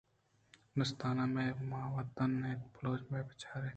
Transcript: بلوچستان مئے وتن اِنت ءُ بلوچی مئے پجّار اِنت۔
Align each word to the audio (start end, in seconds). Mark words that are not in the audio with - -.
بلوچستان 0.71 1.17
مئے 1.33 1.47
وتن 1.95 2.31
اِنت 2.47 2.61
ءُ 2.67 2.71
بلوچی 2.75 3.05
مئے 3.11 3.21
پجّار 3.27 3.61
اِنت۔ 3.63 3.69